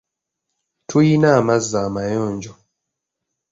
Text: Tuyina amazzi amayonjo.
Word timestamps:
Tuyina 0.89 1.29
amazzi 1.39 1.75
amayonjo. 1.87 2.53